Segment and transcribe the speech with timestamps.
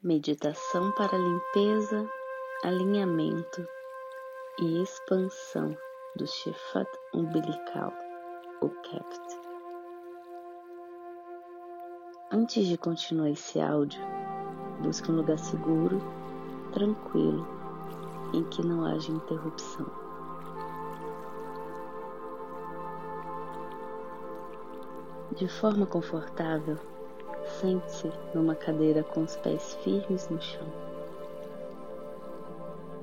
[0.00, 2.08] Meditação para limpeza,
[2.62, 3.66] alinhamento
[4.60, 5.76] e expansão
[6.14, 7.92] do Shefat umbilical,
[8.60, 9.40] o Kept.
[12.30, 14.00] Antes de continuar esse áudio,
[14.82, 15.98] busque um lugar seguro,
[16.72, 17.44] tranquilo,
[18.32, 19.86] em que não haja interrupção.
[25.34, 26.78] De forma confortável,
[27.60, 30.66] Sente-se numa cadeira com os pés firmes no chão.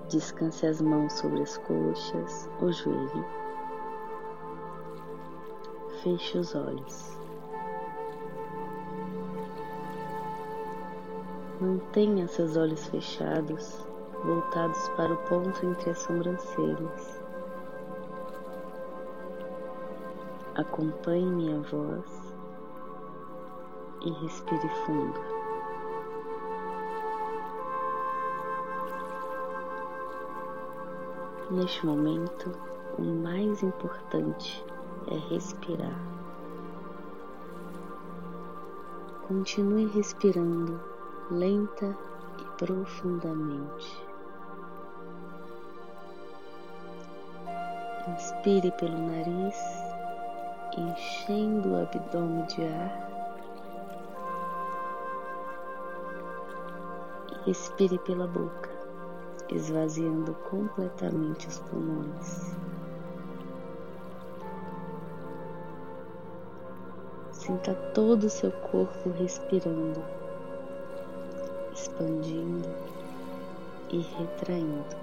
[0.08, 3.26] Descanse as mãos sobre as coxas ou joelho.
[6.02, 7.20] Feche os olhos.
[11.60, 13.86] Mantenha seus olhos fechados,
[14.24, 17.22] voltados para o ponto entre as sobrancelhas.
[20.56, 22.25] Acompanhe minha voz
[24.06, 25.20] e respire fundo.
[31.52, 32.52] Neste momento,
[32.98, 34.66] o mais importante
[35.08, 36.00] é respirar.
[39.28, 40.80] Continue respirando
[41.32, 41.98] lenta
[42.40, 44.06] e profundamente.
[48.08, 49.56] Inspire pelo nariz,
[50.78, 53.05] enchendo o abdômen de ar.
[57.48, 58.72] Expire pela boca,
[59.48, 62.58] esvaziando completamente os pulmões.
[67.32, 70.04] Sinta todo o seu corpo respirando,
[71.72, 72.74] expandindo
[73.92, 74.98] e retraindo.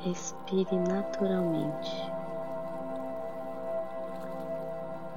[0.00, 2.21] Respire naturalmente.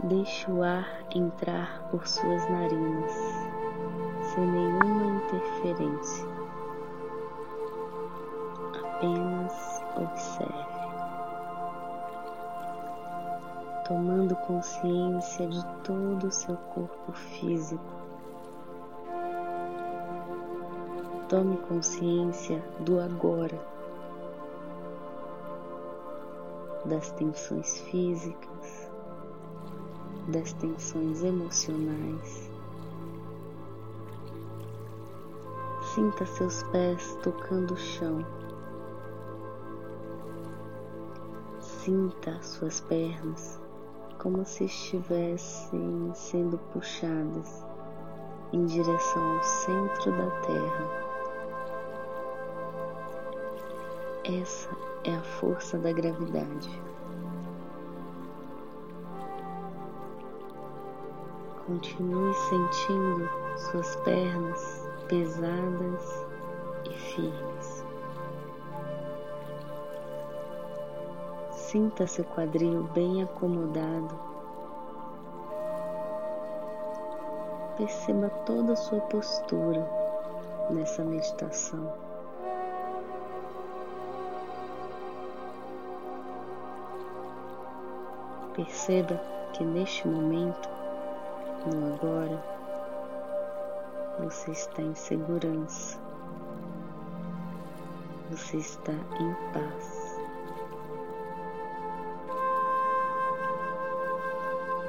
[0.08, 3.12] Deixe o ar entrar por suas narinas,
[4.22, 6.28] sem nenhuma interferência.
[8.84, 10.54] Apenas observe,
[13.88, 17.96] tomando consciência de todo o seu corpo físico.
[21.28, 23.60] Tome consciência do agora,
[26.86, 28.85] das tensões físicas
[30.28, 32.50] das tensões emocionais.
[35.94, 38.26] Sinta seus pés tocando o chão.
[41.60, 43.62] Sinta suas pernas
[44.18, 47.64] como se estivessem sendo puxadas
[48.52, 51.06] em direção ao centro da Terra.
[54.24, 54.70] Essa
[55.04, 56.95] é a força da gravidade.
[61.66, 63.28] Continue sentindo
[63.58, 66.26] suas pernas pesadas
[66.86, 67.86] e firmes.
[71.50, 74.14] Sinta seu quadril bem acomodado.
[77.78, 79.90] Perceba toda a sua postura
[80.70, 81.92] nessa meditação.
[88.54, 89.20] Perceba
[89.52, 90.76] que neste momento
[91.66, 92.44] no agora,
[94.20, 96.00] você está em segurança,
[98.30, 100.20] você está em paz.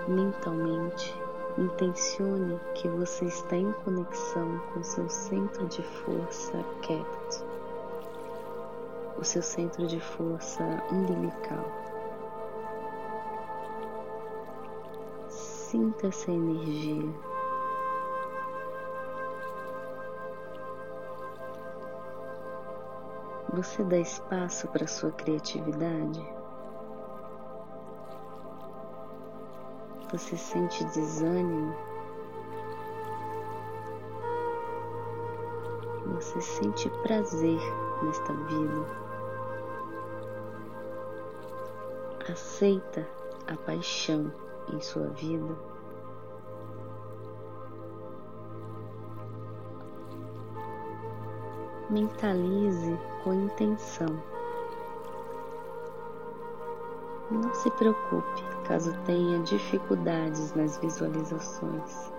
[0.07, 1.19] Mentalmente,
[1.57, 7.45] intencione que você está em conexão com seu centro de força Kept,
[9.19, 11.86] o seu centro de força umbilical.
[15.77, 17.15] Sinta essa energia.
[23.53, 26.27] Você dá espaço para sua criatividade?
[30.11, 31.77] Você sente desânimo?
[36.15, 37.61] Você sente prazer
[38.03, 38.87] nesta vida?
[42.33, 43.07] Aceita
[43.47, 44.33] a paixão
[44.73, 45.76] em sua vida.
[51.89, 54.09] Mentalize com intenção.
[57.31, 62.13] Não se preocupe caso tenha dificuldades nas visualizações.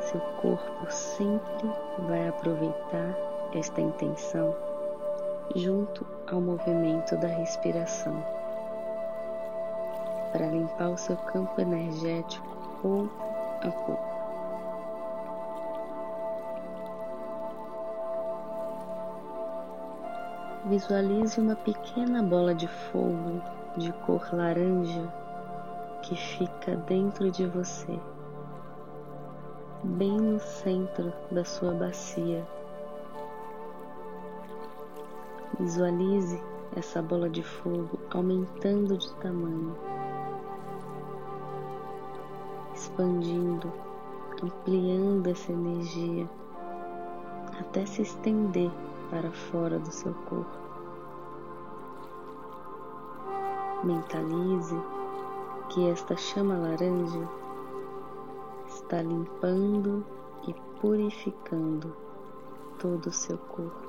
[0.00, 1.70] Seu corpo sempre
[2.08, 3.16] vai aproveitar
[3.54, 4.56] esta intenção
[5.54, 8.24] junto ao movimento da respiração
[10.32, 12.46] para limpar o seu campo energético
[12.82, 13.10] pouco
[13.62, 14.07] a pouco.
[20.68, 23.40] Visualize uma pequena bola de fogo
[23.78, 25.10] de cor laranja
[26.02, 27.98] que fica dentro de você,
[29.82, 32.46] bem no centro da sua bacia.
[35.58, 36.38] Visualize
[36.76, 39.74] essa bola de fogo aumentando de tamanho,
[42.74, 43.72] expandindo,
[44.42, 46.28] ampliando essa energia
[47.58, 48.70] até se estender
[49.10, 50.58] para fora do seu corpo.
[53.84, 54.76] Mentalize
[55.70, 57.28] que esta chama laranja
[58.66, 60.04] está limpando
[60.46, 61.94] e purificando
[62.78, 63.88] todo o seu corpo.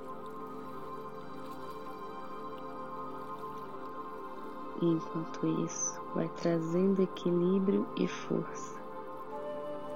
[4.82, 8.80] E enquanto isso, vai trazendo equilíbrio e força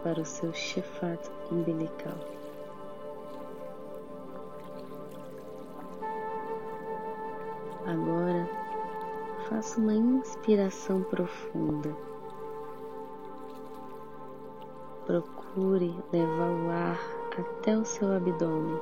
[0.04, 2.18] para o seu chefato umbilical.
[9.63, 11.95] Faça uma inspiração profunda.
[15.06, 17.00] Procure levar o ar
[17.39, 18.77] até o seu abdômen.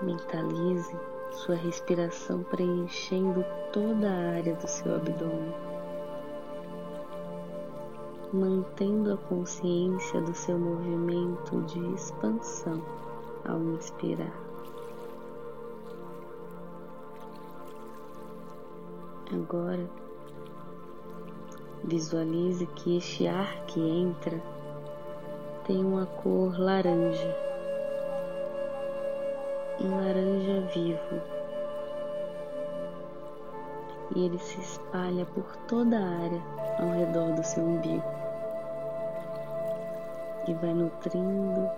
[0.00, 0.96] Mentalize
[1.32, 5.54] sua respiração preenchendo toda a área do seu abdômen,
[8.32, 12.80] mantendo a consciência do seu movimento de expansão
[13.44, 14.45] ao inspirar.
[19.32, 19.90] Agora,
[21.82, 24.40] visualize que este ar que entra
[25.66, 27.36] tem uma cor laranja.
[29.80, 31.22] Um laranja vivo.
[34.14, 36.42] E ele se espalha por toda a área
[36.78, 38.04] ao redor do seu umbigo.
[40.46, 41.68] E vai nutrindo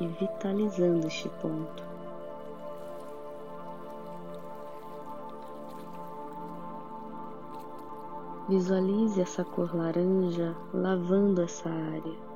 [0.00, 1.93] e vitalizando este ponto.
[8.48, 12.34] Visualize essa cor laranja lavando essa área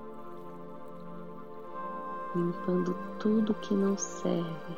[2.34, 4.76] limpando tudo que não serve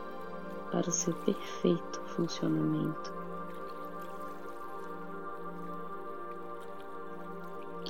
[0.71, 3.13] para o seu perfeito funcionamento.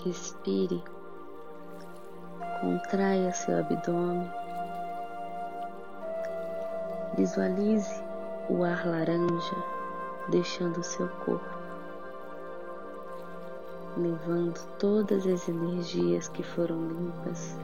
[0.04, 0.82] Respire,
[2.60, 4.30] contraia seu abdômen,
[7.16, 8.02] visualize
[8.48, 9.56] o ar laranja
[10.30, 11.59] deixando seu corpo,
[14.00, 17.56] levando todas as energias que foram limpas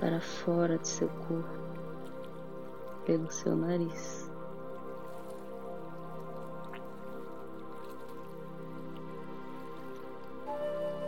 [0.00, 1.58] para fora de seu corpo,
[3.04, 4.30] pelo seu nariz.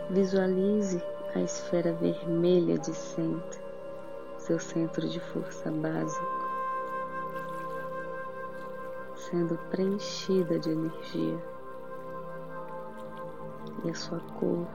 [0.09, 1.01] Visualize
[1.35, 3.61] a esfera vermelha de centro,
[4.37, 6.47] seu centro de força básico,
[9.15, 11.56] sendo preenchida de energia
[13.89, 14.67] a sua cor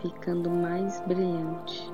[0.00, 1.92] ficando mais brilhante.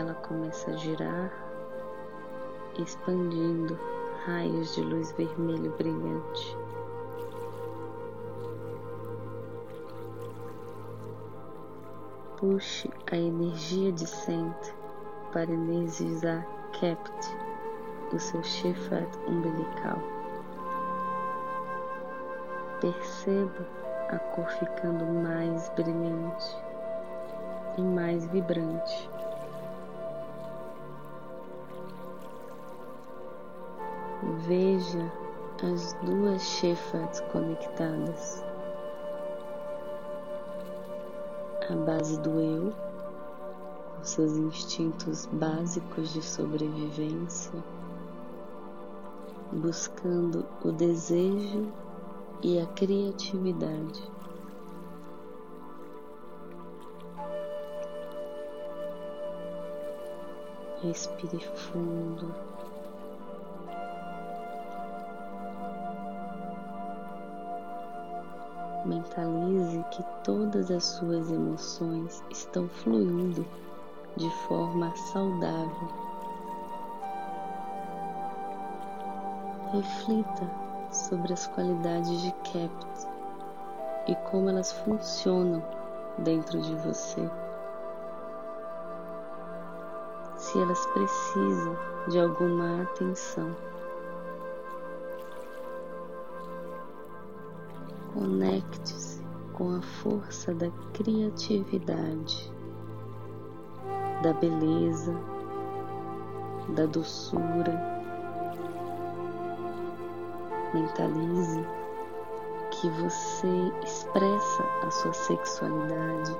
[0.00, 1.32] ela começa a girar,
[2.78, 3.78] expandindo
[4.24, 6.56] raios de luz vermelho brilhante.
[12.36, 14.74] Puxe a energia de centro
[15.32, 17.36] para energizar Kept,
[18.12, 19.99] o seu chifre umbilical.
[22.80, 23.66] Perceba
[24.08, 26.56] a cor ficando mais brilhante
[27.76, 29.10] e mais vibrante.
[34.46, 35.12] Veja
[35.62, 38.42] as duas chefas conectadas.
[41.68, 42.72] A base do eu,
[43.94, 47.62] com seus instintos básicos de sobrevivência,
[49.52, 51.70] buscando o desejo
[52.42, 54.02] e a criatividade.
[60.82, 62.34] Respire fundo.
[68.86, 73.46] Mentalize que todas as suas emoções estão fluindo
[74.16, 75.88] de forma saudável.
[79.72, 83.08] Reflita sobre as qualidades de Kept
[84.08, 85.62] e como elas funcionam
[86.18, 87.30] dentro de você.
[90.36, 91.76] Se elas precisam
[92.08, 93.54] de alguma atenção.
[98.14, 102.52] Conecte-se com a força da criatividade,
[104.22, 105.14] da beleza,
[106.74, 107.99] da doçura.
[110.72, 111.66] Mentalize
[112.70, 116.36] que você expressa a sua sexualidade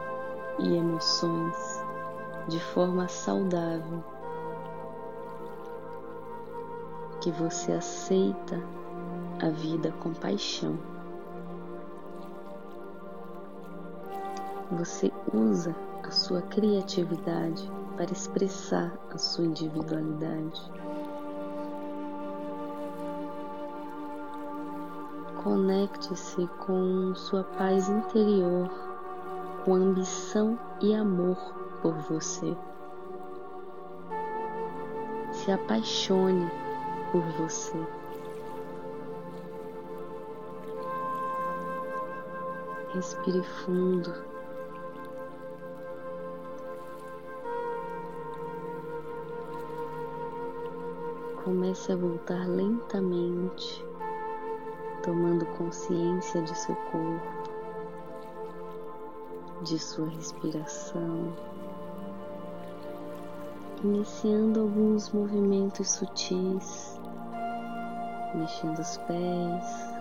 [0.59, 1.85] e emoções
[2.47, 4.03] de forma saudável,
[7.21, 8.63] que você aceita
[9.43, 10.79] a vida com paixão.
[14.73, 20.61] Você usa a sua criatividade para expressar a sua individualidade.
[25.43, 28.69] Conecte-se com sua paz interior,
[29.65, 31.39] com ambição e amor
[31.81, 32.55] por você.
[35.33, 36.47] Se apaixone
[37.11, 37.79] por você.
[42.93, 44.13] Respire fundo.
[51.43, 53.90] Comece a voltar lentamente
[55.03, 57.51] tomando consciência de seu corpo,
[59.63, 61.33] de sua respiração,
[63.83, 67.01] iniciando alguns movimentos sutis,
[68.35, 69.95] mexendo os pés,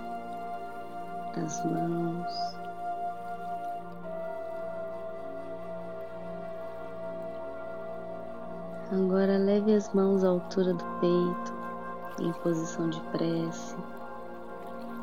[1.35, 2.59] as mãos.
[8.91, 11.53] Agora leve as mãos à altura do peito,
[12.19, 13.77] em posição de prece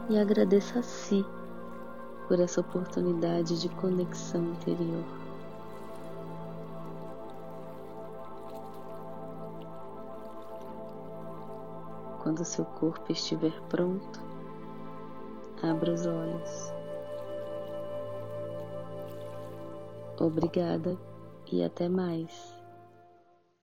[0.08, 1.24] e agradeça a si
[2.28, 5.04] por essa oportunidade de conexão interior.
[12.22, 14.20] Quando seu corpo estiver pronto,
[15.62, 16.72] abra os olhos.
[20.18, 20.98] Obrigada
[21.52, 22.55] e até mais.